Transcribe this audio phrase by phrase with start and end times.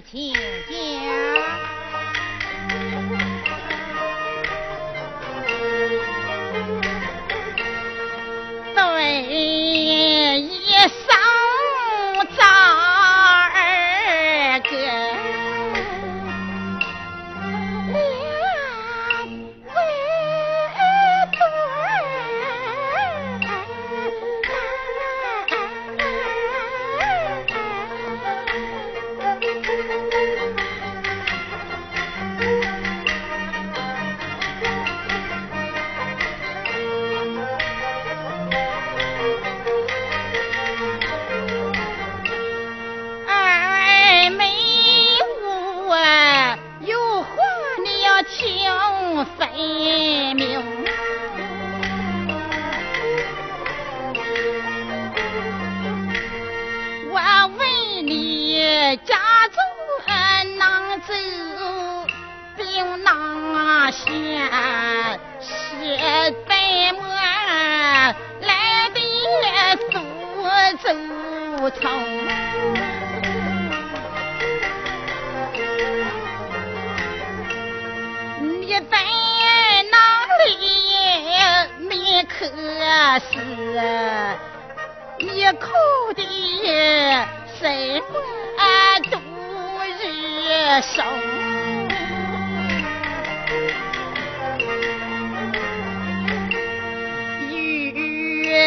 [0.00, 0.32] 请
[0.70, 1.21] 假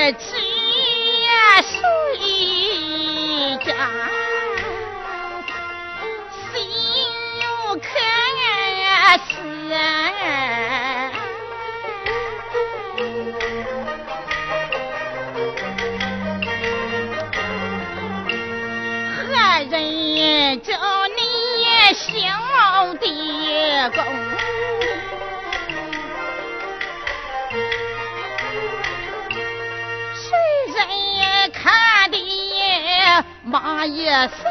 [0.06, 0.55] 儿吃。
[33.86, 34.45] Ah, yes.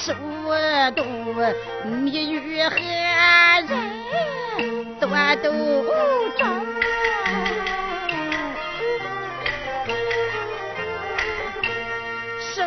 [0.00, 0.14] 书
[0.94, 1.02] 读
[1.84, 2.76] 密语何
[3.66, 3.70] 人
[5.00, 5.08] 多
[5.42, 5.46] 读
[6.38, 6.40] 懂？
[12.54, 12.62] 谁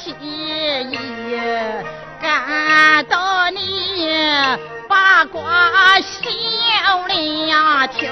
[0.03, 0.97] 谢意，
[2.21, 4.09] 赶到你
[4.89, 6.29] 八卦心
[7.07, 8.11] 了跳。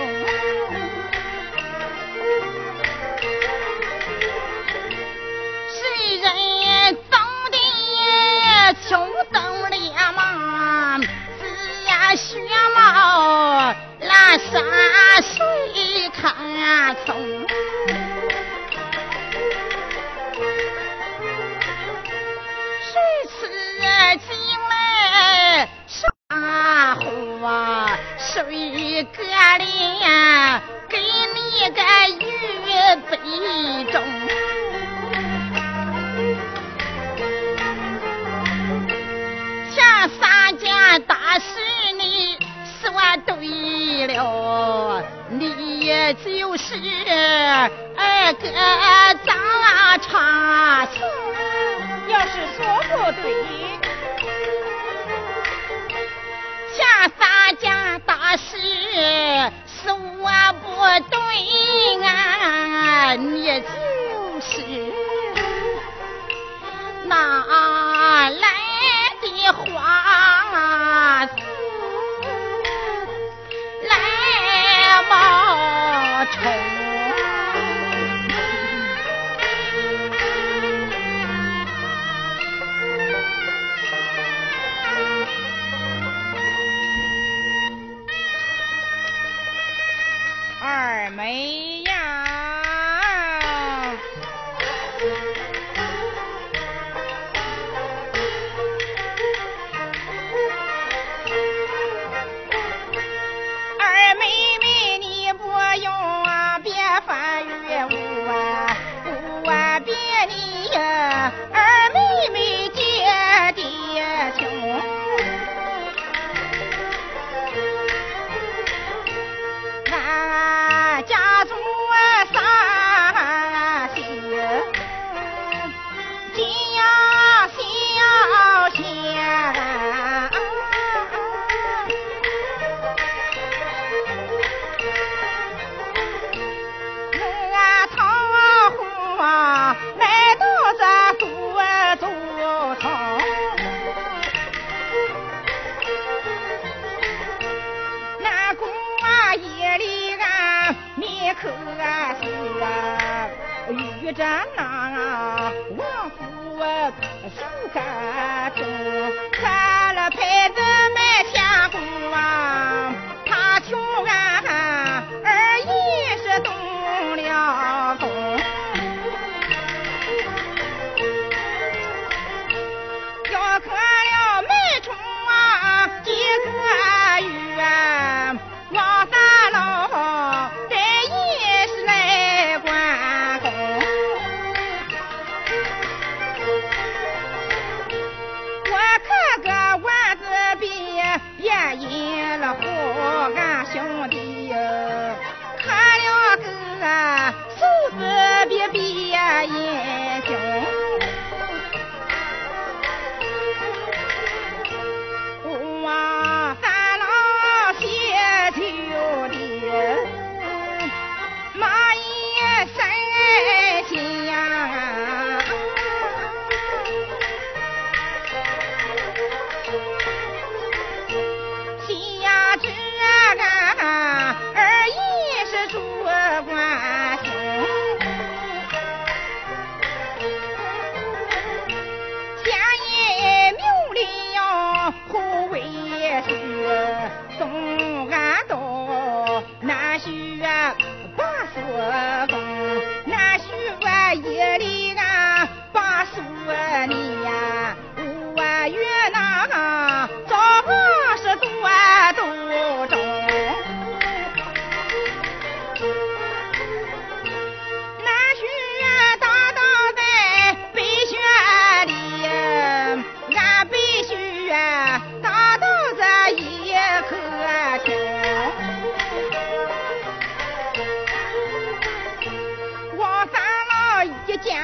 [274.44, 274.60] 见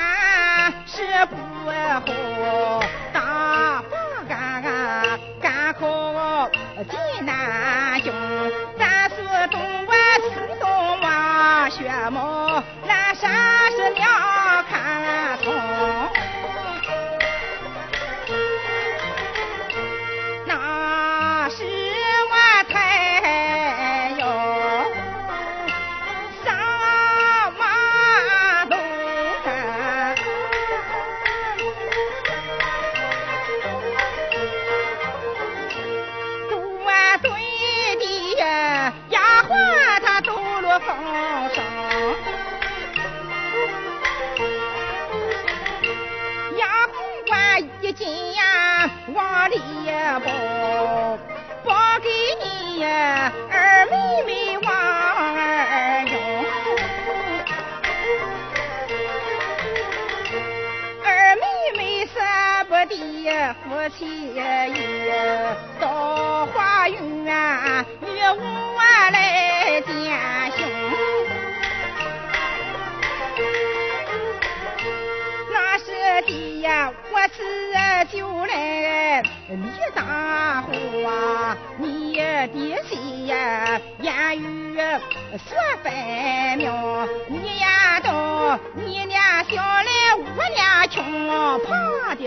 [0.86, 1.36] 世不
[1.70, 2.82] 好
[3.14, 6.50] 打发干干干口？
[6.90, 8.12] 劲难消
[8.78, 9.16] 咱是
[9.50, 10.30] 东莞去
[10.60, 12.57] 东莞学么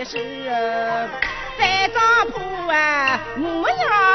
[0.03, 0.17] 是
[0.49, 1.07] 啊
[1.59, 4.10] 盖帐篷啊模样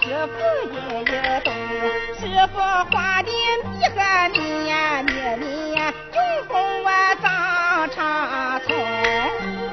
[0.00, 0.34] 师傅
[0.72, 1.48] 也有懂，
[2.18, 2.22] 师
[2.52, 2.54] 傅
[2.90, 3.30] 画的
[3.62, 3.98] 比个
[4.32, 4.42] 面。
[5.04, 6.52] 面面用功，
[6.84, 6.88] 我
[7.22, 9.63] 长长寿。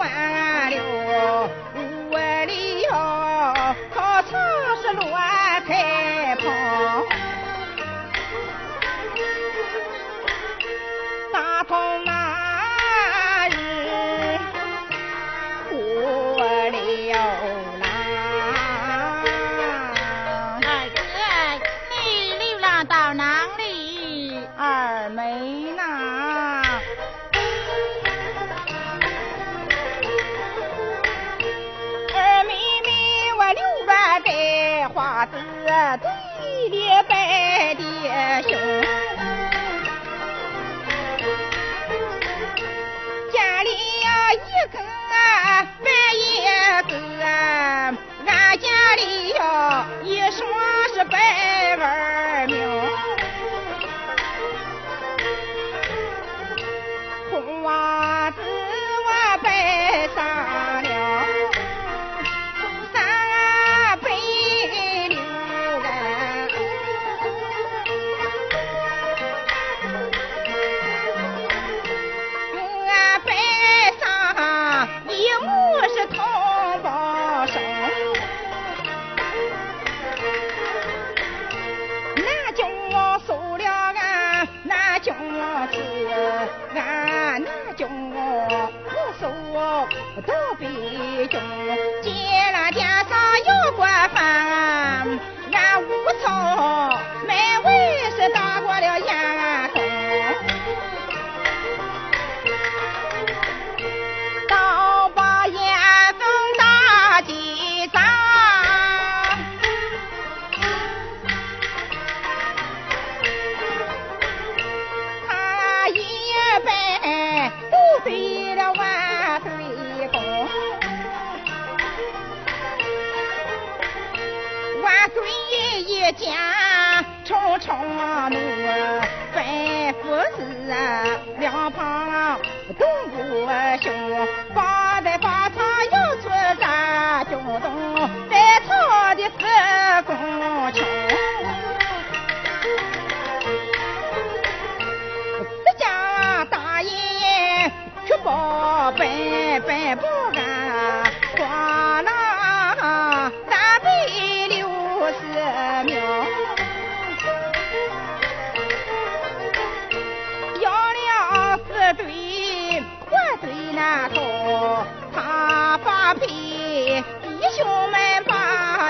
[0.00, 1.50] 完了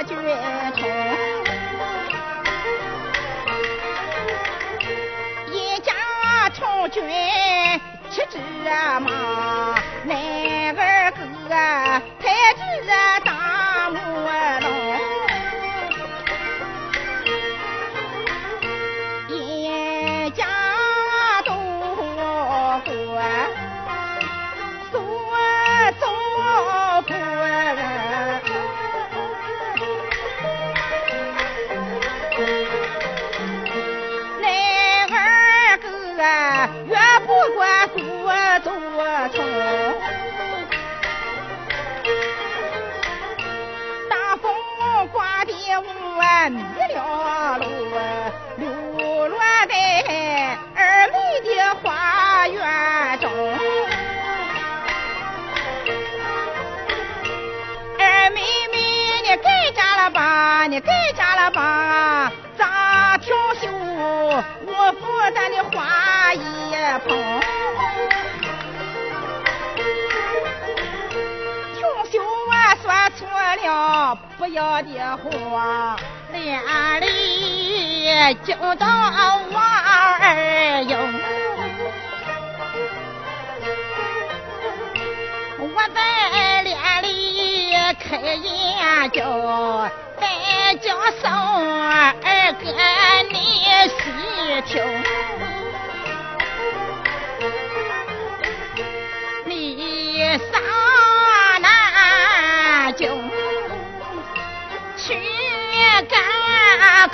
[0.02, 0.14] 觉。
[5.52, 5.92] 一家
[6.54, 7.02] 从军
[8.11, 8.38] 去只
[9.00, 9.11] 马，
[10.04, 11.19] 男儿哥
[12.21, 12.25] 抬
[12.87, 13.97] 着大木
[14.61, 15.00] 笼。
[74.38, 75.17] 不要的
[75.50, 75.97] 话，
[76.33, 76.61] 连
[77.00, 78.87] 里就找
[79.50, 80.85] 我二。
[85.59, 89.88] 我在连里开眼角，
[90.19, 91.31] 再叫声
[92.23, 92.64] 二哥，
[93.31, 93.37] 你
[93.88, 94.00] 细
[94.67, 95.50] 听。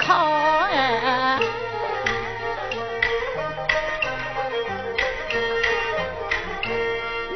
[0.06, 0.68] 考。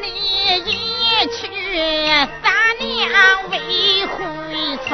[0.00, 0.06] 你
[0.64, 0.68] 一
[1.32, 1.40] 去
[2.42, 2.88] 三年
[3.50, 3.54] 未
[4.06, 4.14] 回
[4.86, 4.88] 从，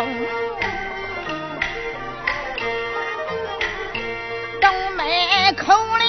[4.61, 4.65] 东
[4.97, 5.05] 门
[5.57, 5.65] 口
[5.99, 6.05] 里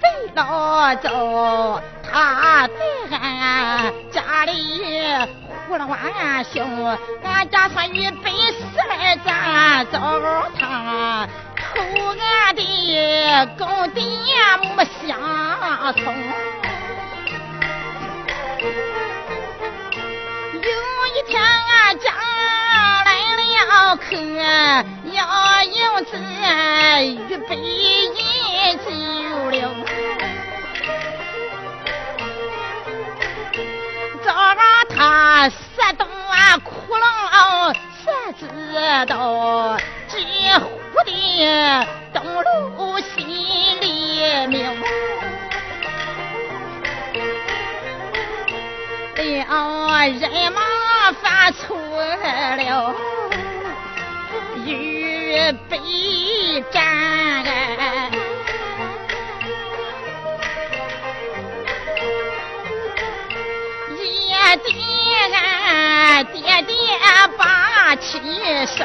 [0.00, 0.04] 贼
[0.34, 2.68] 老走，他
[3.10, 4.52] 在俺家里。
[5.68, 5.98] 胡了万
[6.44, 8.65] 兄，俺家算预备死来
[9.26, 9.98] 咱糟
[10.56, 11.64] 蹋，偷
[12.16, 12.60] 俺的
[13.58, 14.00] 公爹
[14.76, 15.18] 没相
[15.94, 16.04] 从。
[20.54, 20.70] 有
[21.08, 22.04] 一天俺家
[23.04, 24.04] 来了客，
[25.12, 25.18] 要
[25.64, 26.10] 银子
[27.28, 28.14] 预备饮
[28.78, 28.86] 酒
[39.04, 39.12] 知
[68.66, 68.84] 生，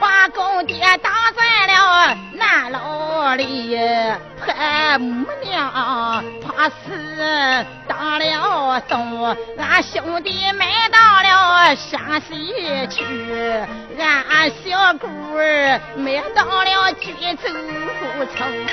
[0.00, 3.76] 把公爹打在了南牢里，
[4.40, 6.74] 婆母娘怕死
[7.86, 13.04] 当了送，俺兄弟们到了山西去，
[13.98, 17.50] 俺小姑儿没到了居州
[18.34, 18.66] 城。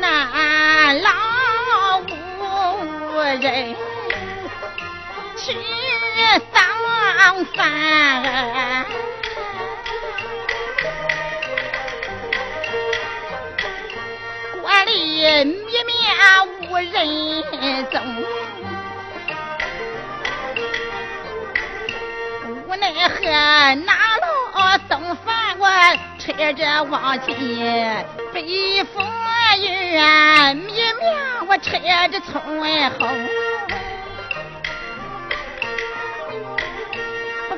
[0.00, 1.10] 南老
[3.24, 3.76] 人
[5.36, 5.52] 去
[6.52, 8.86] 上山，
[14.62, 14.92] 关里
[15.24, 15.92] 灭面
[16.68, 16.94] 无人
[17.90, 17.94] 踪，
[22.66, 23.20] 无奈何
[23.84, 24.26] 拿了
[24.88, 25.66] 送饭我
[26.18, 29.02] 车着往前北风。
[29.56, 31.78] 远绵绵，我车
[32.10, 32.42] 着从
[32.98, 33.06] 后，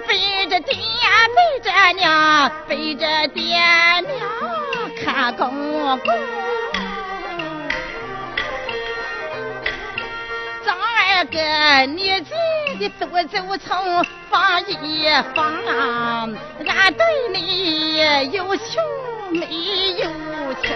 [0.06, 0.76] 背着爹，
[1.34, 3.56] 背着娘，背着爹
[4.02, 4.12] 娘
[5.02, 5.48] 看公
[6.00, 6.14] 公。
[10.62, 11.38] 张二哥，
[11.86, 12.30] 你这
[12.78, 15.42] 的多走从放一放，
[16.66, 17.96] 俺对你
[18.32, 18.82] 有情
[19.32, 20.04] 没有
[20.62, 20.66] 情，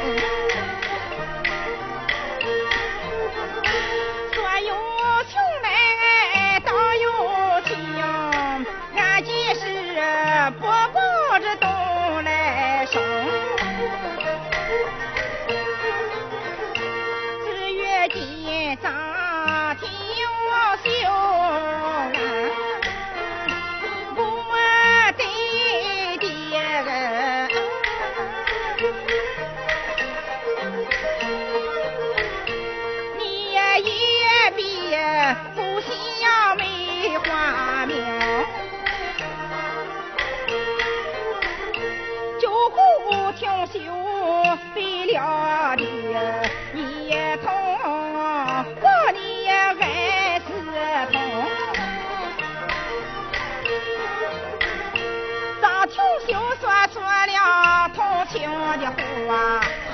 [4.35, 4.75] 所有
[5.25, 5.33] 穷
[5.63, 7.05] 脉都有
[7.63, 7.71] 情。
[8.97, 9.63] 俺几时
[10.59, 11.39] 不报？
[11.39, 11.69] 这东
[12.25, 13.01] 来生。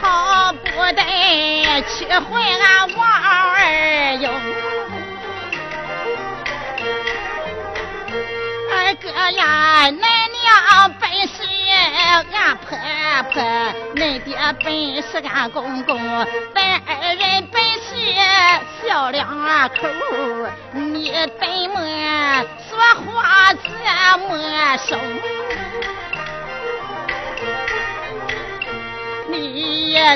[0.01, 1.03] 好不得
[1.83, 4.31] 去回俺王二哟。
[8.72, 11.37] 二哥呀，恁娘本是
[12.33, 12.79] 俺婆
[13.31, 13.35] 婆，
[13.94, 15.99] 恁爹本是俺公公，
[16.55, 17.88] 咱二人本是
[18.88, 19.27] 小两
[19.68, 19.88] 口，
[20.72, 21.18] 你怎
[21.75, 21.77] 么
[22.70, 23.68] 说话这
[24.29, 24.29] 么
[24.79, 24.99] 生？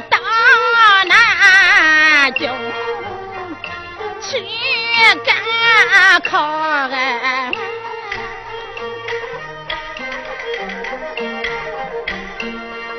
[0.08, 0.18] 到
[1.06, 2.50] 南京
[4.20, 4.28] 去
[5.24, 5.34] 赶
[6.22, 6.38] 考
[6.88, 7.50] 哎，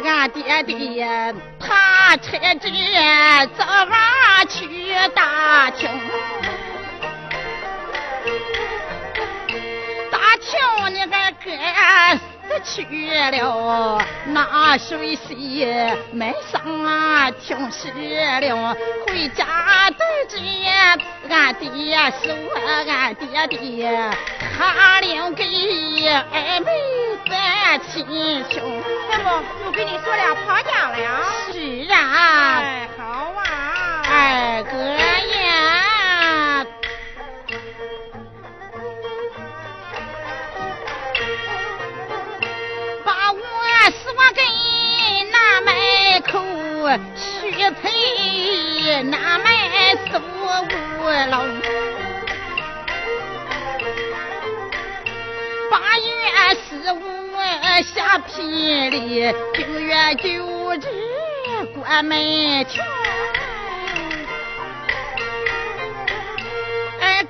[0.03, 2.69] 俺爹爹他车子
[3.57, 5.89] 早晚去打听，
[10.11, 10.49] 打听
[10.93, 12.30] 你个哥。
[12.63, 12.85] 去
[13.31, 15.65] 了那水西，
[16.11, 16.61] 门上
[17.39, 18.75] 听湿了，
[19.07, 20.37] 回家对知
[21.29, 21.69] 俺爹
[22.23, 22.33] 说
[22.87, 24.11] 俺爹爹，
[24.57, 25.43] 他领给
[26.31, 26.67] 二妹
[27.29, 28.05] 三亲
[28.49, 28.83] 兄。
[29.11, 30.97] 怎么又给你说了跑家了？
[31.51, 32.59] 是啊。
[32.59, 33.03] 哎，好
[33.35, 33.41] 啊。
[34.13, 34.71] 二哥
[48.91, 49.47] 配那门
[50.11, 51.33] 苏五龙。
[55.71, 56.11] 八月
[56.55, 56.99] 十五
[57.95, 60.23] 下聘礼，九月九
[60.73, 60.83] 日
[61.73, 62.17] 关门
[62.65, 62.83] 前。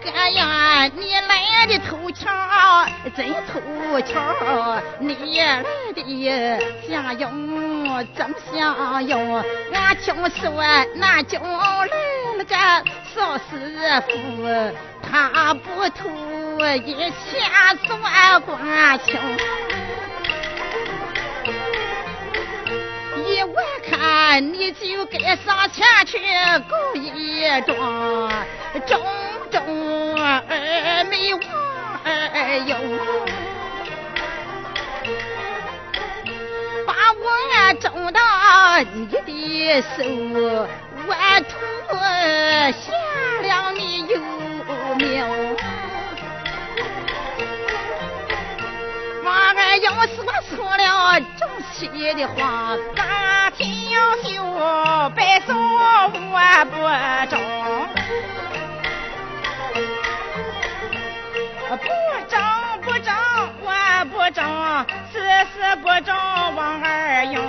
[0.04, 2.28] 哥呀，你来的凑巧，
[3.15, 4.82] 真凑巧！
[5.00, 6.02] 你来的
[6.89, 7.30] 相拥
[8.15, 9.43] 真相哟。
[9.73, 10.51] 俺听说
[10.95, 11.86] 那叫来
[12.38, 12.56] 了个
[13.13, 13.41] 少师
[14.08, 14.12] 傅，
[15.01, 15.99] 他不图
[16.86, 17.12] 一钱
[17.86, 19.19] 算官情。
[23.23, 23.56] 一我
[23.89, 26.17] 看你就该上前去
[26.69, 28.30] 告一状，
[28.86, 29.01] 中
[29.49, 31.41] 中二没忘
[32.04, 32.75] 二有，
[37.19, 37.26] 我
[37.80, 38.19] 中到
[38.93, 39.88] 你的手，
[41.08, 41.10] 我
[41.50, 41.52] 图
[42.71, 42.84] 下
[43.41, 44.13] 了你有
[44.97, 45.02] 命。
[49.24, 51.80] 娃儿要是我说了正气
[52.13, 53.91] 的话，大听
[54.24, 54.28] 秀
[55.15, 56.76] 白说我不
[57.30, 57.39] 中，不中不中
[61.69, 61.86] 我不
[64.34, 64.44] 中，
[65.12, 65.20] 事
[65.54, 66.15] 事不中
[66.56, 67.44] 王二用，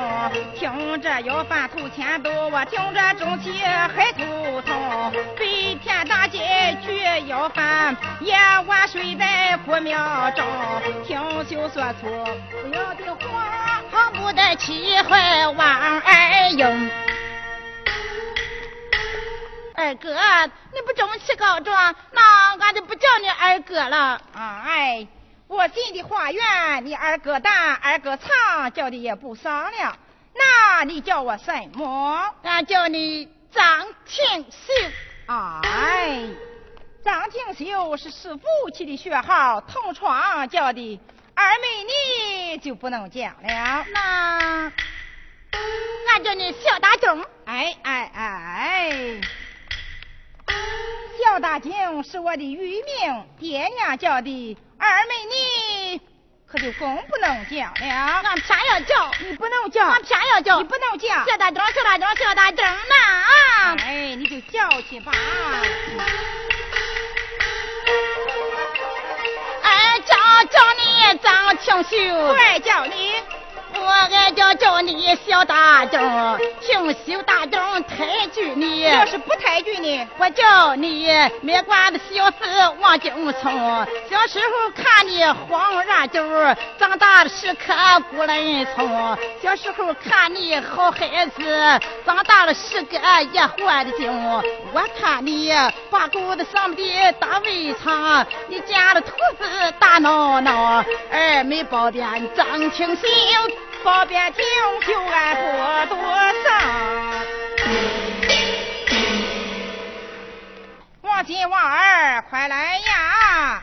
[0.55, 10.45] 听着要饭头钱走，我听着中气还头痛，白天大街去要饭，夜晚睡在古庙中，
[11.05, 12.07] 听秀说出
[12.51, 16.91] 不要的话，好不得气坏王二用。
[19.75, 20.15] 二哥，
[20.73, 24.21] 你不中气告状，那俺就不叫你二哥了。
[24.35, 25.07] 啊哎，
[25.53, 26.43] 我进的花园，
[26.83, 29.99] 你二哥大，二哥长，叫的也不少了。
[30.35, 32.35] 那你叫我什么？
[32.43, 34.73] 俺叫你张庆秀。
[35.27, 36.27] 哎，
[37.05, 40.99] 张庆秀是师傅起的学号，同窗叫的。
[41.35, 43.85] 二妹你就不能讲了。
[43.93, 44.73] 那
[46.09, 47.23] 俺叫你小大钟。
[47.45, 49.21] 哎哎哎。
[51.19, 54.57] 肖大景是我的余名，爹娘叫的。
[54.79, 56.01] 二妹你
[56.47, 61.25] 可就更不能叫了，俺偏要叫，你不能叫，俺偏要叫，你不能叫。
[61.25, 63.77] 叫大钟，肖大钟，肖大钟呐！
[63.85, 65.13] 哎，你就叫去吧。
[69.63, 73.15] 哎，叫叫你张庆秀，不爱叫你。
[73.85, 76.01] 我爱叫叫你小大钟，
[76.61, 78.83] 听小大钟抬举你。
[78.83, 81.09] 要是不抬举你，我叫你
[81.41, 82.39] 卖瓜的小子
[82.81, 83.87] 往京冲。
[84.09, 86.21] 小时候看你黄软豆，
[86.79, 87.75] 长大了是棵
[88.11, 89.19] 古人葱。
[89.43, 92.99] 小时候看你好孩子，长大了是个
[93.33, 94.13] 野火的精。
[94.73, 95.53] 我看你
[95.91, 103.03] 把狗子上的大围场，你家的兔子大闹闹，二妹包边张清秀。
[103.85, 104.45] 包边听
[104.87, 105.99] 就俺不多
[106.45, 107.25] 上。
[111.03, 113.63] 王金王二，快来呀！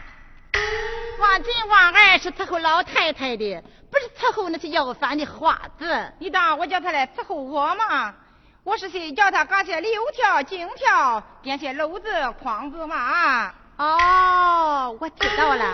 [1.19, 6.13] 王金王二是伺候老太太的，不是伺候那些要饭的花子。
[6.19, 8.13] 你当我叫他来伺候我吗？
[8.63, 12.09] 我是谁叫他干些柳条、金条，编些篓子、
[12.43, 13.53] 筐子嘛？
[13.77, 15.73] 哦，我知道了。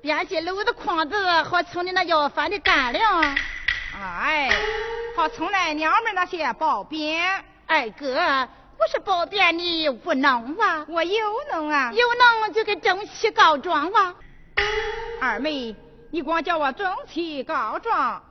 [0.00, 3.20] 编辑篓子筐子，好充你那要饭的干粮。
[4.00, 4.48] 哎，
[5.16, 7.44] 好充那娘们那些包边。
[7.66, 8.14] 二哥，
[8.78, 10.84] 我是包边你无能哇？
[10.86, 14.14] 我有能啊，有能就给正气告状哇。
[15.20, 15.74] 二妹，
[16.12, 18.22] 你光叫我正气告状，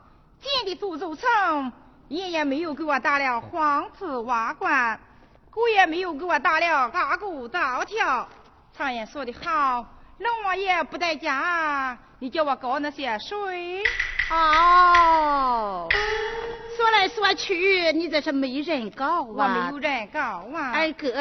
[0.42, 1.74] 进的苏州城，
[2.08, 4.98] 人也没有给我打了黄子瓦罐，
[5.52, 8.30] 狗也没有给我打了阿狗刀条。
[8.78, 9.86] 常言说的好。
[10.20, 13.84] 龙王爷不在家，你叫我搞那些谁？
[14.32, 15.88] 哦，
[16.76, 19.24] 说来说去，你这是没人搞啊！
[19.24, 20.20] 我没有人搞
[20.56, 20.72] 啊！
[20.74, 21.12] 二哥，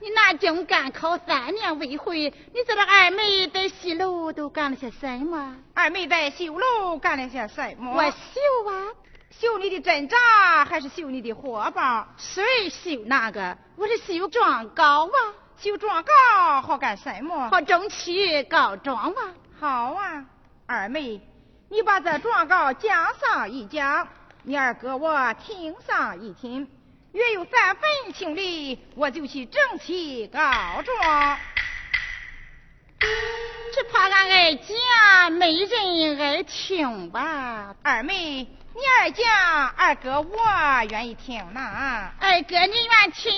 [0.00, 5.56] 你拿京赶考三年未回，你这个二妹在西楼都干了些什么？
[5.72, 7.94] 二妹在绣楼干了些什么？
[7.94, 8.92] 我绣啊，
[9.30, 12.06] 绣你的针扎还是绣你的活包？
[12.18, 13.56] 谁绣那个？
[13.76, 15.16] 我是绣状告啊！
[15.64, 17.48] 绣状告好干什么？
[17.48, 19.22] 好争取告状吧！
[19.58, 20.22] 好啊，
[20.66, 21.22] 二妹，
[21.70, 24.06] 你把这状告讲上一讲，
[24.42, 26.70] 你二哥我听上一听，
[27.12, 30.38] 约有三分情理，我就去争取告
[30.82, 31.38] 状。
[33.00, 37.74] 只怕俺爱讲没人爱听吧？
[37.82, 39.24] 二妹，你爱讲，
[39.76, 40.36] 二哥我
[40.90, 42.10] 愿意听呐。
[42.18, 43.32] 二哥你愿听，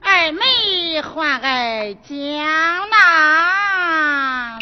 [0.00, 4.58] 二妹还爱讲呐。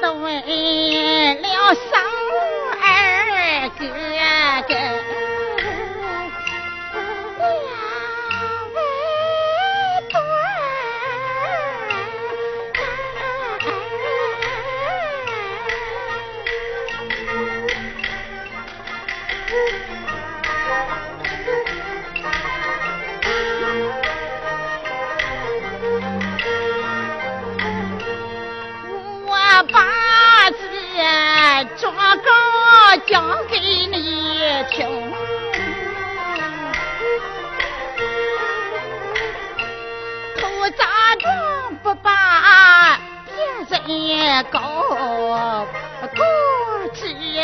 [0.00, 0.40] 都为
[1.34, 1.90] 了生
[2.80, 3.84] 二哥
[4.68, 4.93] 哥。
[33.06, 35.12] 讲给你听，
[40.40, 40.86] 头咋
[41.18, 43.34] 装不把别
[43.68, 44.58] 人高，
[46.14, 46.18] 估
[46.94, 47.40] 计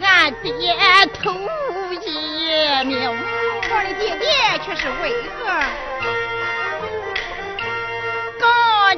[0.00, 0.76] 俺爹
[1.22, 1.32] 头
[2.02, 2.04] 一
[2.84, 2.92] 命。
[3.70, 4.28] 我的爹爹
[4.64, 5.02] 却是为
[5.38, 5.42] 何？
[8.40, 8.42] 告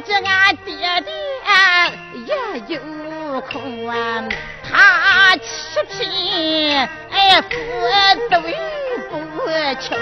[0.05, 1.09] 知俺爹爹
[2.27, 2.31] 也
[2.75, 2.75] 有
[3.43, 3.95] 空啊。
[5.29, 6.79] 他七品，
[7.11, 7.49] 哎，富
[8.31, 8.39] 对
[9.11, 9.19] 不
[9.81, 9.99] 清，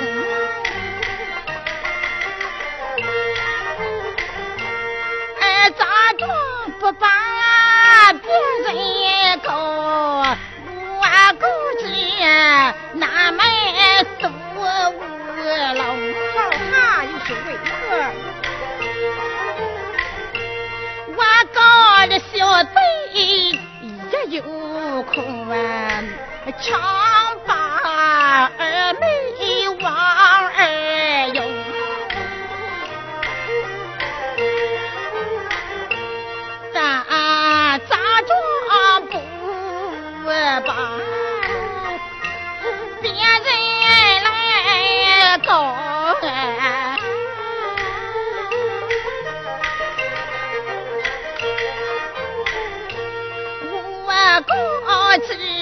[5.40, 5.86] 哎，咋
[6.18, 6.28] 装
[6.78, 7.08] 不把
[8.12, 8.28] 别
[8.66, 9.48] 人搞？
[11.00, 11.02] 我
[11.40, 11.42] 估
[11.80, 11.86] 计
[12.92, 13.40] 那门
[14.20, 14.60] 苏五
[15.72, 15.80] 楼，
[16.34, 16.36] 好
[16.70, 17.72] 他又是为何？
[21.16, 21.18] 我
[21.54, 21.58] 搞
[22.08, 22.70] 的小贼。
[24.10, 24.42] 也有
[25.14, 26.02] 空啊，
[26.58, 27.23] 常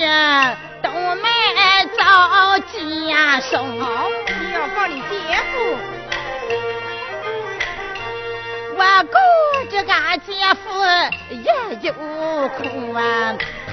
[0.03, 0.09] 公子
[0.83, 1.23] 东门
[1.97, 2.03] 找
[2.59, 5.07] 家生，你要告你姐
[5.53, 5.55] 夫。
[8.75, 9.15] 我顾
[9.71, 10.65] 着俺姐夫
[11.31, 11.37] 也
[11.83, 11.93] 有
[12.49, 12.61] 苦
[12.95, 13.01] 啊，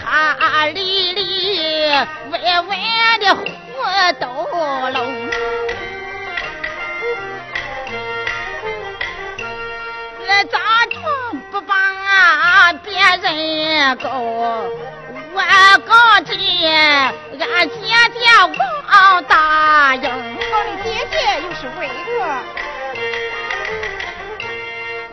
[0.06, 2.78] 他里里外外
[3.20, 3.42] 的活
[4.20, 4.28] 都
[4.92, 5.00] 拢，
[10.28, 10.60] 那咋
[10.92, 11.02] 装
[11.52, 11.74] 不把
[12.84, 12.88] 别
[13.18, 14.08] 人搞？
[15.62, 15.92] 我告
[16.22, 16.32] 知
[17.38, 17.76] 俺姐
[18.14, 18.20] 姐
[18.88, 18.96] 王
[19.26, 22.10] 大英，我的姐姐又是为何？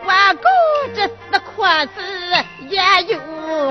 [0.05, 0.47] 我告
[0.95, 0.97] 知
[1.29, 1.51] 那裤
[1.93, 1.95] 子
[2.69, 2.81] 也
[3.13, 3.13] 有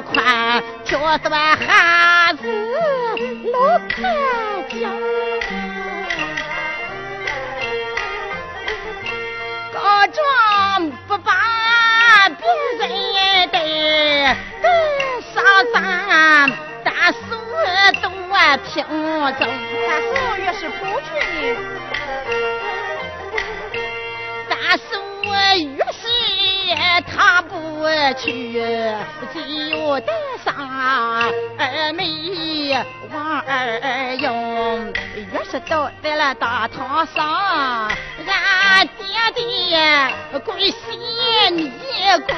[0.03, 2.43] 宽，挑短汉子
[3.53, 3.59] 老
[3.89, 3.97] 看
[4.69, 4.77] 见，
[9.73, 10.21] 告状
[11.09, 11.33] 不把
[12.29, 12.45] 别
[12.87, 12.87] 人
[13.51, 13.57] 的。
[15.35, 16.53] 上山，大叔
[18.59, 18.85] 听
[19.39, 20.07] 走，大叔
[20.37, 21.09] 越是不去
[21.43, 21.57] 呢，
[24.49, 24.89] 大叔
[25.65, 26.03] 越是
[27.07, 27.51] 他不
[28.19, 28.61] 去，
[29.35, 29.35] 就
[30.01, 30.13] 带
[30.45, 30.49] 上
[31.59, 32.01] 二妹
[33.13, 34.93] 王二勇，
[35.33, 37.91] 越是倒在了大堂上，
[38.27, 38.97] 俺爹
[39.35, 39.41] 爹
[40.45, 40.75] 跪西，
[41.53, 41.73] 你
[42.27, 42.35] 跪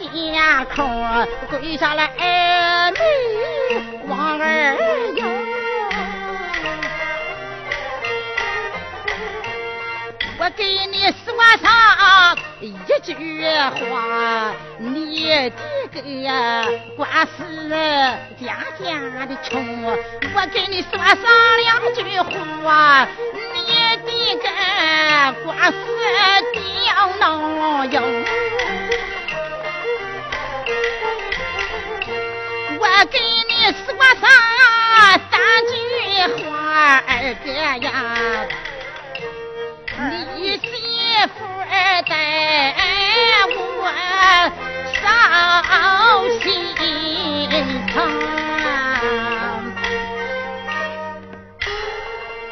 [0.00, 2.98] 一点空，跪下来二妹
[4.08, 4.76] 王二
[5.14, 5.24] 哟，
[10.38, 11.70] 我给你说上
[12.60, 13.14] 一句
[13.90, 15.52] 话，你的
[15.92, 15.96] 个
[16.96, 17.68] 官司
[18.40, 19.84] 家家的穷，
[20.34, 21.16] 我给你说上
[21.62, 22.02] 两句
[22.64, 23.06] 话，
[23.54, 23.58] 你
[24.06, 24.48] 的个
[25.44, 25.76] 官司
[26.52, 28.00] 刁囊哟，
[33.06, 34.28] 给你说上
[35.30, 35.72] 三句
[36.42, 37.88] 哥呀，
[40.36, 40.68] 你媳
[41.26, 42.12] 妇儿在
[43.56, 43.80] 我
[45.00, 45.02] 伤
[46.40, 46.44] 心
[47.88, 47.94] 疼。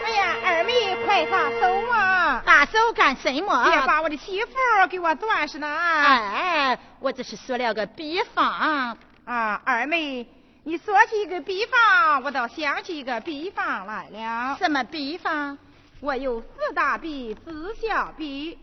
[0.05, 0.71] 哎呀，二妹
[1.05, 2.43] 快撒手啊！
[2.45, 3.65] 大手干什么？
[3.71, 4.53] 别把我的媳妇
[4.89, 5.69] 给我断上了！
[5.69, 10.27] 哎，我只是说了个比方啊，二妹。
[10.64, 14.57] 你说起一个比方，我倒想起一个比方来了。
[14.59, 15.57] 什么比方？
[16.01, 18.59] 我有四大比，四小比。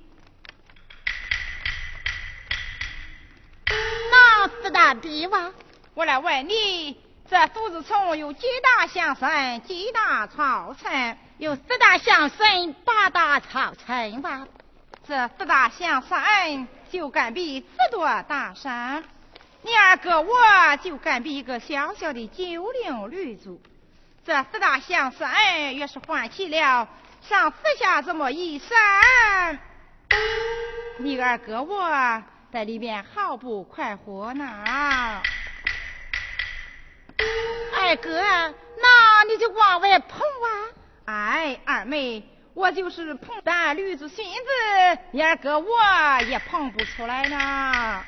[4.12, 5.52] 哪四大比哇？
[5.96, 11.18] 我来问你，这竹子丛有几大象神，几大草城？
[11.38, 14.48] 有四大象神，八大草城哇？
[15.08, 19.04] 这四大象神就敢比四座大山。
[19.66, 20.30] 你二哥我
[20.84, 23.60] 就敢比一个小小的九龄女主，
[24.24, 25.28] 这四大相声
[25.74, 26.88] 也是唤起了
[27.28, 28.78] 上四下这么一声，
[31.00, 32.24] 你二哥我
[32.54, 34.46] 在里面毫不快活呢。
[37.76, 40.54] 二哥，那你就往外捧啊！
[41.06, 42.22] 哎，二妹，
[42.54, 45.68] 我就是捧咱驴子孙子，你二哥我
[46.28, 48.06] 也捧不出来呢。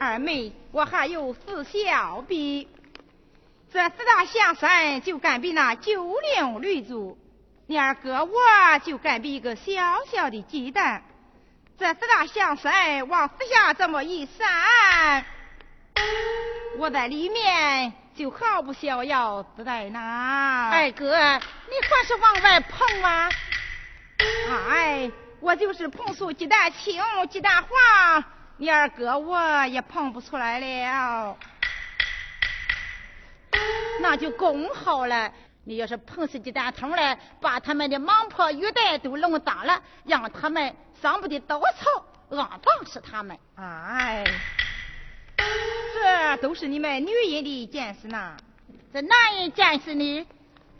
[0.00, 2.68] 二妹，我还有四小比，
[3.72, 7.18] 这四大象山就敢比那九龄女主，
[7.66, 9.72] 你二哥我就敢比一个小
[10.10, 11.02] 小的鸡蛋，
[11.78, 15.24] 这四大象山往四下这么一扇，
[16.78, 20.00] 我在里面就毫不逍遥自在呢。
[20.72, 23.28] 二哥，你还是往外碰啊！
[24.70, 28.24] 哎，我就是碰出鸡蛋青，鸡蛋黄。
[28.60, 31.36] 你二哥我也碰不出来了，
[34.00, 35.32] 那就更好了。
[35.62, 43.38] 你要是碰死鸡蛋头来，把他们的蟒婆玉带都弄脏了，让他们上不得稻草，肮脏死他们。
[43.54, 44.24] 哎，
[45.36, 48.36] 这都是你们女人的见识呢。
[48.92, 50.26] 这男人见识呢？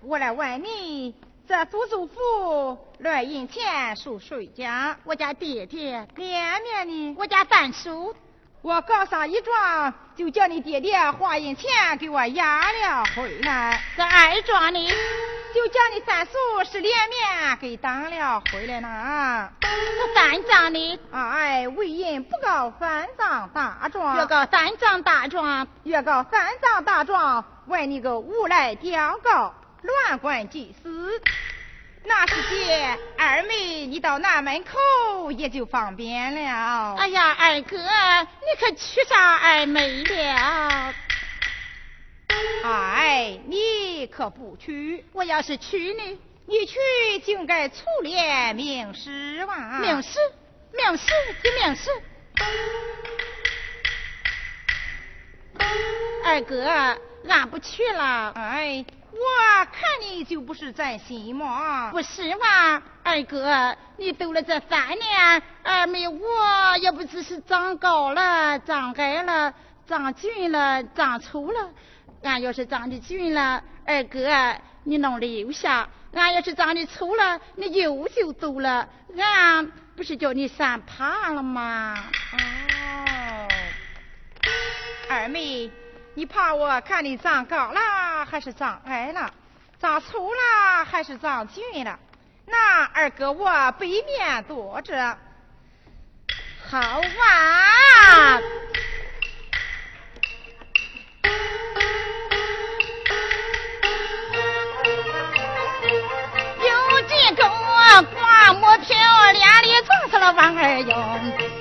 [0.01, 1.15] 我来问你。
[1.49, 4.95] 这祖祖父乱印钱属谁家？
[5.05, 6.07] 我家爹爹。
[6.15, 7.17] 脸面呢？
[7.19, 8.15] 我家三叔。
[8.61, 13.81] 我告上一状，就叫你爹爹花银钱给我押了回来。
[13.97, 14.89] 这二状呢，
[15.55, 16.33] 就叫你三叔
[16.71, 19.51] 是脸面给当了回来呢。
[19.63, 20.99] 这三状呢？
[21.11, 29.55] 哎，为人不告三丈大状，越告三丈大状，越告三丈大状，问你个无赖刁告。
[29.81, 31.23] 乱管祭司，
[32.09, 36.95] 那是姐二妹，你到南门口也就方便了。
[36.95, 40.95] 哎呀，二哥，你可娶上二妹了？
[42.65, 45.05] 哎，你可不娶。
[45.13, 46.19] 我要是娶呢？
[46.47, 46.79] 你娶
[47.27, 49.79] 就该出脸明示哇！
[49.81, 50.19] 明示，
[50.73, 51.13] 明示，
[51.45, 51.91] 就明示。
[56.25, 56.99] 二哥，
[57.29, 58.33] 俺不去了。
[58.35, 58.83] 哎。
[59.11, 69.55] 我看你就不是真心嘛，不是嘛，二哥，你走了这三年，二妹我也不知是长高了、长矮了、
[69.87, 71.71] 长俊了、长丑了。
[72.23, 74.29] 俺要是长得俊了，二哥
[74.85, 78.89] 你能留下；俺要是长得丑了，你又就走了。
[79.17, 81.95] 俺不是叫你三怕了吗？
[82.33, 83.49] 哦，
[85.09, 85.71] 二妹。
[86.19, 87.81] 你怕我看你长高了
[88.29, 89.33] 还是长矮了，
[89.81, 91.97] 长粗了还是长俊了？
[92.45, 95.17] 那二哥我背面坐着，
[96.69, 98.41] 好啊！
[106.61, 107.49] 有几个
[108.13, 108.97] 刮木漂
[109.31, 111.58] 亮的撞死了王二勇。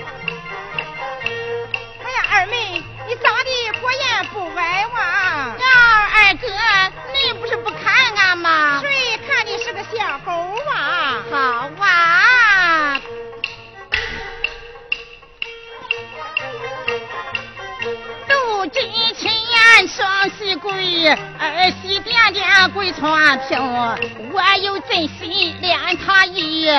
[8.38, 8.81] 吗？
[8.81, 10.31] 谁看你是个小猴
[10.71, 11.23] 啊？
[11.31, 13.01] 好啊！
[18.27, 21.09] 杜金钱双喜贵，
[21.39, 23.59] 二喜点点跪床平，
[24.33, 26.69] 我有真心恋他意。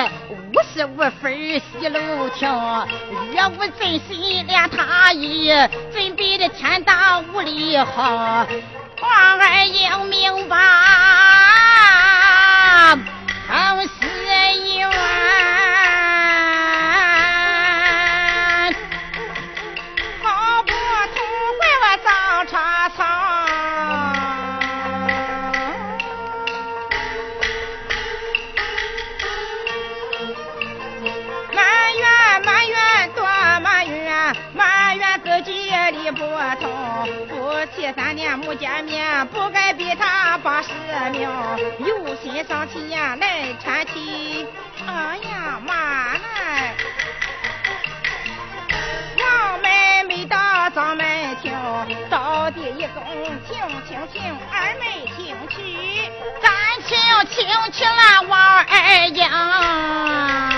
[0.51, 2.49] 无是无分西楼亭，
[3.33, 5.49] 若无真心恋他意，
[5.91, 8.47] 准备的天大无理好，
[8.99, 10.57] 皇儿英明白，
[38.37, 40.69] 没见面，不该逼他把事
[41.11, 41.29] 明。
[41.79, 44.47] 有心上亲呀来搀起，
[44.87, 46.75] 哎呀妈来！
[49.17, 51.51] 王门没到张门厅，
[52.09, 53.03] 到底一公
[53.47, 53.57] 请
[53.87, 54.21] 请请，
[54.51, 56.11] 二妹请去，
[56.41, 56.49] 咱
[56.85, 56.97] 请
[57.29, 60.48] 请请了王二英。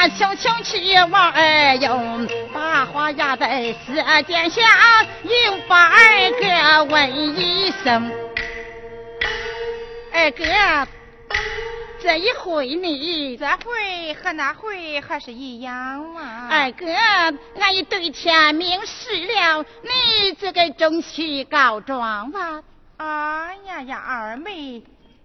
[0.00, 2.00] 了，咱请请去望，哎呦，
[2.54, 4.62] 把话压在舌尖下，
[5.22, 8.10] 又把二哥问一声：
[10.12, 10.44] 二哥，
[12.00, 16.48] 这一回你这回和那回还是一样吗？
[16.50, 16.86] 二哥，
[17.60, 22.62] 俺已对天明誓了，你这个争气告状吧。
[22.96, 24.82] 哎呀呀，二妹。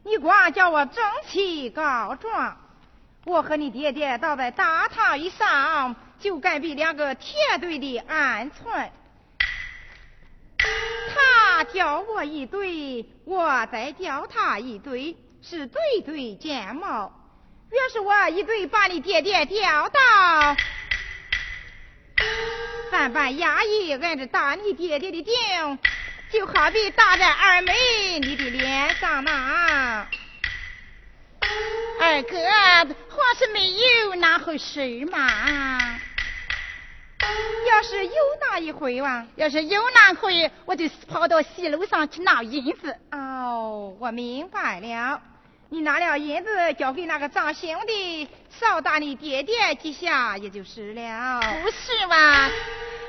[0.08, 2.56] 你光叫我争气告状，
[3.26, 8.90] 我和你爹爹倒在大堂一上，就该比两个铁队的鹌鹑。
[10.58, 17.12] 他吊我一对，我再吊他一对，是对对见貌。
[17.70, 20.56] 若是我一对把你爹爹吊到，
[22.92, 25.80] 咱班衙役按着打你爹爹的腚。
[26.32, 30.08] 就好比打在二妹你的脸上呢。
[32.00, 32.38] 二哥，
[33.10, 36.00] 话是没有那回事嘛？
[37.68, 42.96] 要是有那一回哇，要是有那回，我就跑到西楼上去拿银子。
[43.12, 45.22] 哦，我明白了，
[45.70, 51.42] 你拿了银子交给那个张兄弟，少打你爹爹几下也就是了。
[51.64, 52.50] 不是嘛？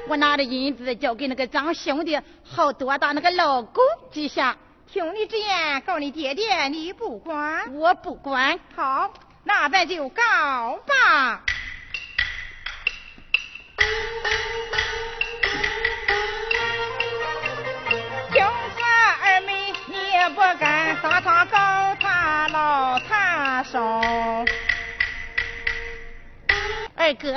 [0.09, 4.57] 我拿着银子交给那个张兄弟，好多打那个老公几下。
[4.93, 8.59] 听你之言，告你爹爹，你不管，我不管。
[8.75, 9.13] 好，
[9.45, 10.23] 那咱就告
[10.87, 11.43] 吧。
[18.33, 18.87] 听说
[19.23, 19.95] 二妹你
[20.35, 24.47] 不敢打他告他老残生。
[27.07, 27.31] 二哥，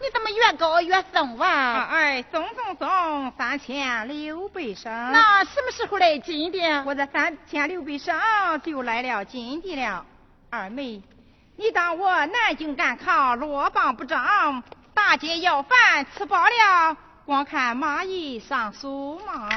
[0.00, 1.86] 你怎么越高越送啊？
[1.92, 4.92] 哎，送送送，三千六百升。
[5.12, 6.82] 那什么时候来金的？
[6.84, 8.20] 我这三千六百升
[8.64, 10.04] 就来了金的了。
[10.50, 11.00] 二妹，
[11.56, 19.48] 你当我南京赶考落榜不涨，大街要饭吃饱了，光看蚂蚁上树吗？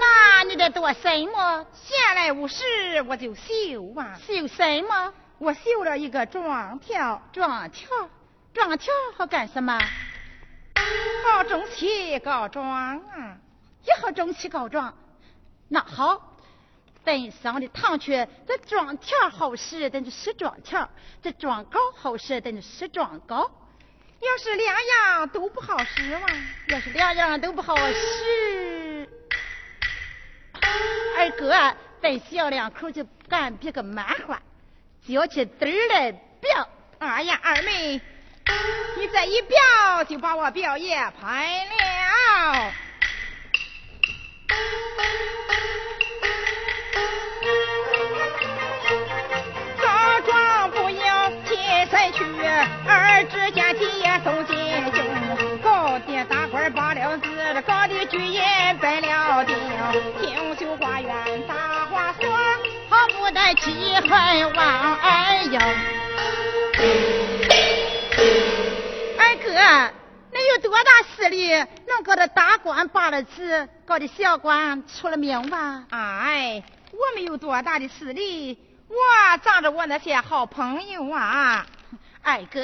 [0.00, 1.66] 那你得做什么？
[1.74, 2.62] 闲来无事
[3.08, 3.42] 我就绣
[3.96, 4.14] 啊。
[4.24, 5.12] 绣什么？
[5.38, 7.88] 我绣了一个状条，状条，
[8.54, 9.78] 状条好干什么？
[11.24, 13.36] 好中气告状啊！
[13.84, 14.96] 也好中气告状。
[15.68, 16.36] 那好，
[17.04, 20.88] 等上的堂去，这状条好使，咱就使状条；
[21.22, 23.50] 这状稿好使，咱就使状稿。
[24.20, 26.26] 要是两样都不好使嘛？
[26.68, 29.08] 要是两样都不好使，
[31.18, 34.40] 二哥，等小两口就干别个漫画。
[35.08, 38.00] 叫起字儿来表，哎呀，二妹，
[38.96, 42.72] 你这一表就把我表爷拍了。
[49.80, 51.56] 告状不要亲
[51.88, 52.24] 身去，
[52.88, 53.64] 儿之间
[54.00, 54.55] 也松紧
[64.06, 65.58] 气恨王二英，
[69.18, 69.50] 二哥，
[70.30, 71.50] 你有多大势力，
[71.88, 75.82] 能搞得大官罢了职，搞得小官出了名吧？
[75.90, 78.94] 哎，我没有多大的势力，我
[79.38, 81.66] 仗着我那些好朋友啊。
[82.22, 82.60] 二哥，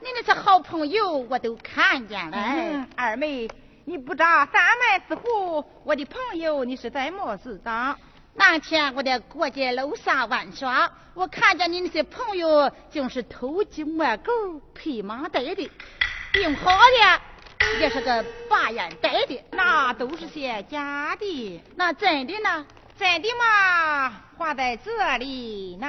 [0.00, 2.86] 你那些好朋友我都看见了。
[2.96, 3.46] 二妹，
[3.84, 7.96] 你不扎三门四户，我的朋友你是怎么子的？
[8.38, 14.32] 那天我在过街楼上玩耍，我看见你那些朋友竟是偷鸡摸狗、
[14.74, 15.70] 配麻袋的，
[16.32, 17.20] 病好的
[17.80, 21.62] 也是个把眼袋的，那都是些假的。
[21.76, 22.66] 那真的呢？
[22.98, 24.12] 真的吗？
[24.36, 25.86] 画在这里呢。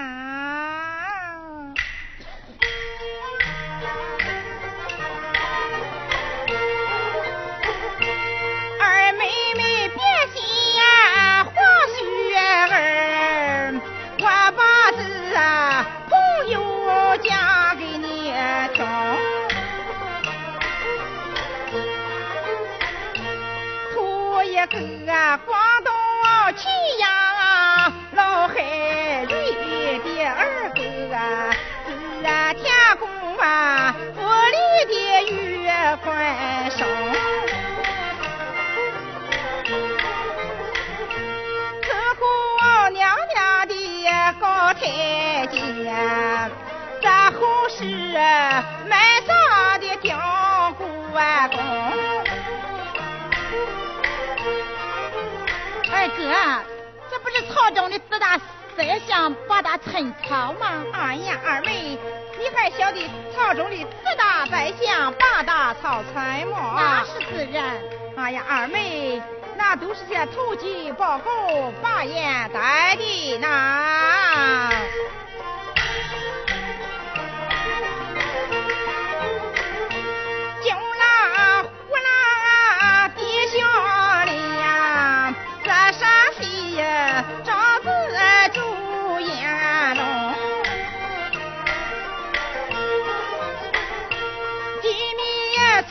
[57.67, 58.39] 朝中的四大
[58.77, 60.85] 宰相、八大臣曹吗？
[60.93, 61.99] 哎呀，二妹，
[62.39, 66.75] 你还晓得朝中的四大宰相、八大朝臣吗？
[66.77, 67.77] 那是自然。
[68.15, 69.21] 哎呀，二妹，
[69.57, 73.37] 那都是些投机报狗、把眼带的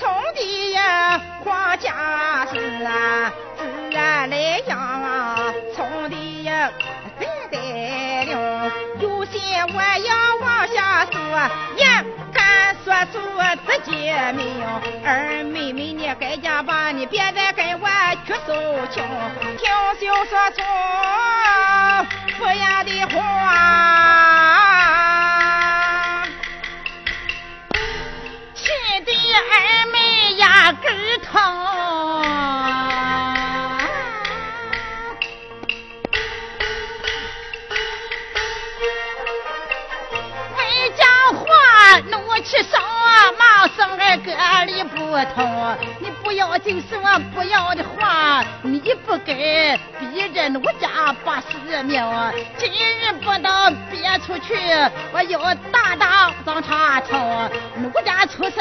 [0.00, 1.20] 呐。
[1.78, 6.70] 家事啊，自然来养啊，从的呀
[7.20, 8.70] 再得了。
[8.98, 9.38] 有些
[9.74, 11.20] 我要往下说，
[11.76, 11.84] 也
[12.32, 13.20] 敢说出
[13.66, 13.90] 自己
[14.34, 14.64] 命。
[15.04, 17.86] 二妹妹你该家吧，你别再跟我
[18.26, 18.52] 去诉
[18.90, 19.04] 情，
[19.58, 19.68] 听
[20.00, 20.64] 小说说
[22.38, 24.45] 不要的话。
[31.32, 32.22] 吵！
[40.56, 41.44] 为家话，
[42.10, 42.14] 怒
[42.44, 42.78] 气烧，
[43.38, 44.30] 毛生儿个
[44.66, 44.96] 理不
[45.34, 45.76] 通。
[45.98, 51.46] 你不要就是我不要的话，你不给，逼着奴家把死
[51.82, 52.04] 命。
[52.58, 54.54] 今日不能别出去，
[55.12, 58.60] 我要大道上查抄，奴家出手，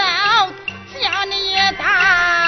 [1.01, 2.44] 将你打。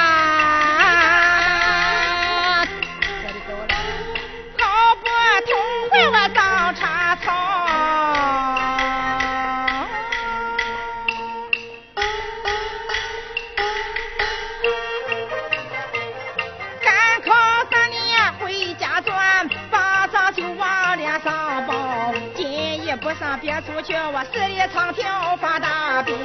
[24.10, 25.06] 我十里长亭
[25.38, 26.16] 发大病，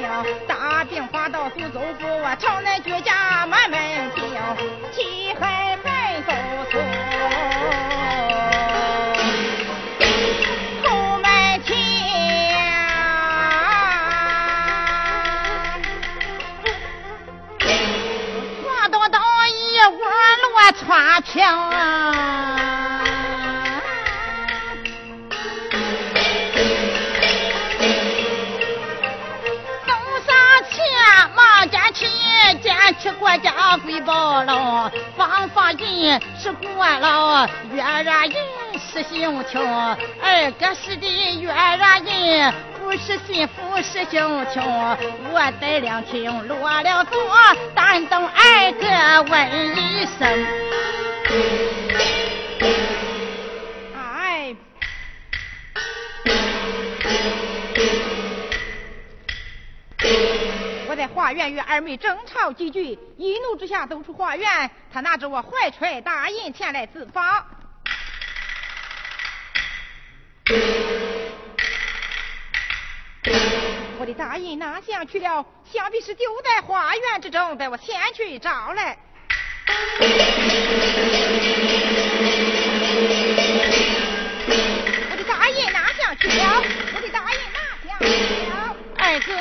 [0.47, 2.07] 大病发到苏州府。
[2.07, 3.01] 我朝南绝
[45.45, 47.19] 我带两听落了座，
[47.75, 50.47] 但等二哥问一声。
[53.93, 54.55] 哎！
[60.87, 64.71] 我在花园与二妹争吵几句，一怒之下走出花园。
[64.93, 67.45] 他拿着我怀揣大印前来自访。
[74.03, 75.45] 我的大印哪乡去了？
[75.63, 78.97] 想必是丢在花园之中，待我前去找来。
[85.09, 86.61] 我的大印哪乡去了？
[86.93, 88.05] 我的大印哪乡去
[88.49, 88.75] 了？
[88.97, 89.31] 二哥。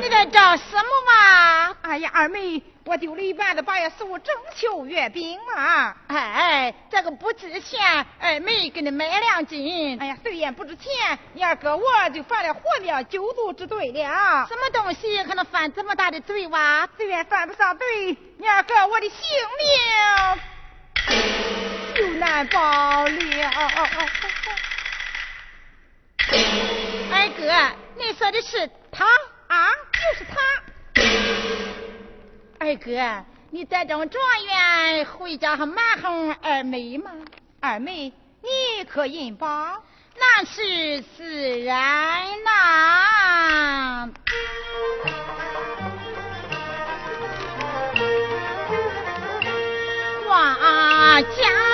[0.00, 1.76] 你在找什么嘛？
[1.82, 5.92] 哎呀，二妹，我丢了一半的八月十五中秋月饼嘛。
[6.06, 9.98] 哎，这个不值钱，二妹给你买两斤。
[10.00, 14.46] 哎呀，虽然不值钱，你二哥我就犯了活命九族之罪了。
[14.46, 16.88] 什么东西可能犯这么大的罪哇？
[16.96, 19.18] 虽然犯不上罪，你二哥我的性
[19.58, 20.40] 命
[21.96, 22.60] 就难保
[23.08, 23.16] 了。
[27.10, 28.70] 二哥，你说的是？
[28.92, 29.04] 他
[29.48, 30.36] 啊，就是他。
[32.66, 37.12] 二哥，你得中状元回家还蛮哄二妹吗？
[37.60, 38.12] 二妹，
[38.42, 39.78] 你可认吧？
[40.18, 44.10] 那是自然呐，
[50.26, 51.65] 我家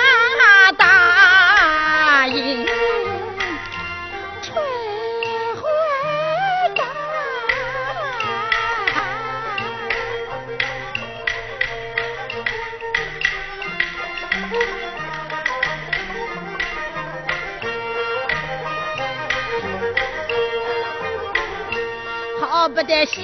[22.69, 23.21] 不得学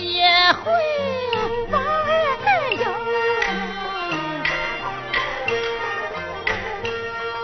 [0.64, 0.72] 会
[1.70, 1.82] 玩
[2.78, 2.84] 哟，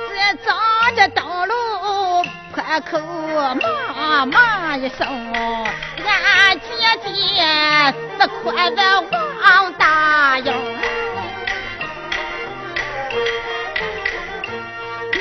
[0.10, 0.52] 这走
[0.96, 1.54] 着道路
[2.54, 3.00] 破口
[3.56, 5.08] 骂骂一声，
[6.06, 6.66] 俺姐
[7.06, 7.10] 姐
[8.20, 10.54] 是哭的王大英，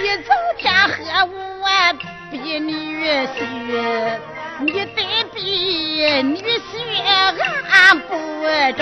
[0.03, 0.95] 一走天喝
[1.62, 1.68] 我
[2.33, 2.68] 比女
[3.27, 4.18] 婿。
[4.61, 5.03] 你得
[5.35, 5.41] 比
[6.22, 7.03] 女婿
[7.68, 8.14] 俺不
[8.76, 8.80] 中，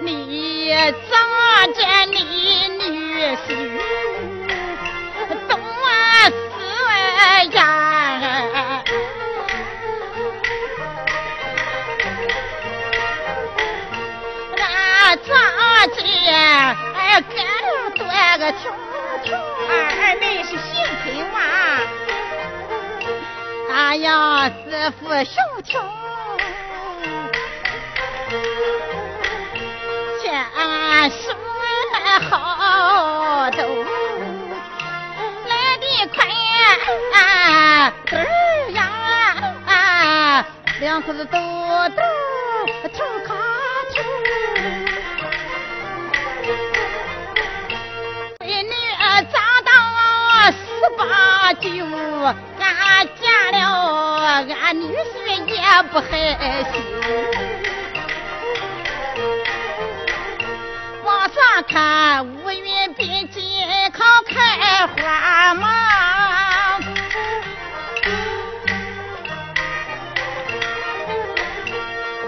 [0.00, 0.68] 你
[1.08, 1.78] 长着
[2.10, 2.16] 你
[2.76, 2.82] 女
[3.46, 3.46] 婿
[24.82, 25.80] 呀，师傅兄穷，
[30.20, 30.22] 千
[31.08, 31.22] 说
[32.28, 32.30] 好
[33.52, 33.58] 都
[35.46, 36.16] 来的快
[37.12, 37.16] 呀，
[38.10, 38.14] 儿
[38.72, 38.76] 呀，
[40.80, 41.38] 两口子都
[41.90, 42.02] 都
[42.88, 43.30] 头卡
[43.94, 43.96] 头。
[50.98, 51.00] 八
[51.54, 51.70] 九，俺
[52.02, 52.34] 嫁了，
[54.32, 55.60] 俺女婿也
[55.90, 56.74] 不害羞。
[61.04, 65.68] 往上看，乌云边健康开花嘛。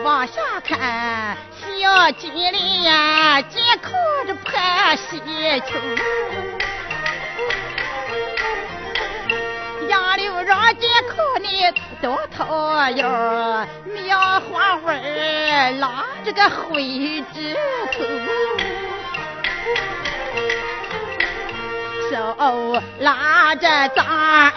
[0.02, 1.36] 往下看，
[1.80, 3.92] 小金莲呀，健康
[4.26, 4.52] 着破
[4.96, 5.18] 西
[5.61, 5.78] 秋。
[12.05, 13.02] 你多讨厌，
[13.94, 17.57] 苗花纹拉着个灰指
[17.92, 18.05] 头，
[22.11, 24.52] 手拉着咱儿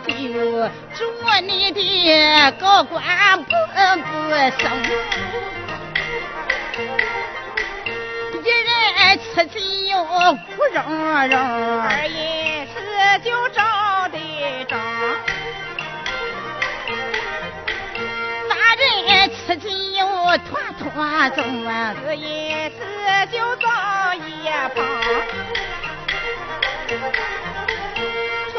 [0.00, 1.00] 杯酒，祝
[1.42, 3.50] 你的高官不
[4.02, 4.10] 不
[4.58, 4.62] 升。
[8.44, 9.56] 一人吃酒
[10.56, 10.76] 不容
[11.28, 11.34] 容，
[11.80, 12.72] 二爷吃
[13.24, 13.62] 酒招
[14.08, 14.16] 的
[14.68, 14.76] 招。
[19.46, 19.66] 吃酒
[20.48, 21.42] 团团走，
[22.04, 22.76] 四爷吃
[23.32, 23.66] 酒早
[24.14, 24.18] 一
[24.74, 24.76] 旁，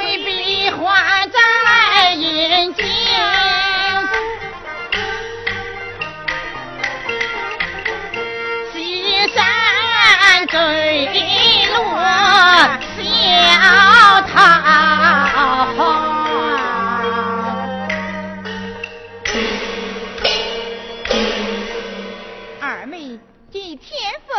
[0.10, 2.84] 一笔画咱来饮酒，
[8.74, 11.06] 西山坠
[11.72, 11.78] 落
[12.98, 13.04] 小
[14.34, 14.36] 桃。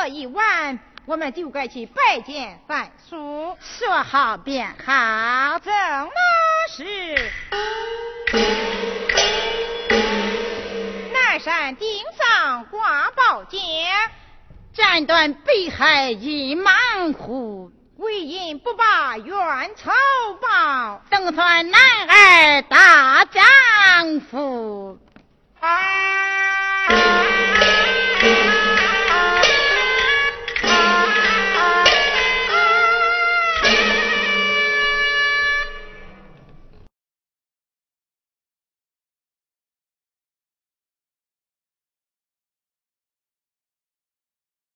[0.09, 0.79] 一晚，
[1.11, 6.13] 我们就该去拜见范叔，说好便好，怎么
[6.69, 7.33] 是？
[11.13, 13.61] 南山顶上挂宝剑，
[14.73, 17.73] 斩断北海一蛮虎。
[17.97, 19.37] 为因不把冤
[19.75, 19.91] 仇
[20.41, 24.97] 报，等算男儿大丈夫。
[25.59, 26.60] 啊